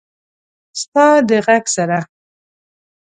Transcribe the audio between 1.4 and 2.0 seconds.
ږغ سره…